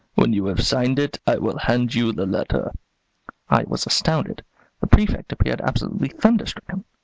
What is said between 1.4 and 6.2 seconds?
hand you the letter." I was astounded. The Prefect appeared absolutely